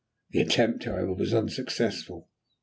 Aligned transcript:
The 0.31 0.41
attempt, 0.41 0.85
however, 0.85 1.13
was 1.13 1.31
unsuccessful. 1.31 2.27